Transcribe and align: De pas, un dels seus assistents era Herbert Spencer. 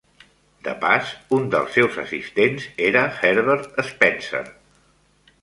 De 0.67 0.71
pas, 0.85 1.11
un 1.37 1.45
dels 1.55 1.75
seus 1.79 1.99
assistents 2.05 2.65
era 2.87 3.05
Herbert 3.19 3.79
Spencer. 3.93 4.43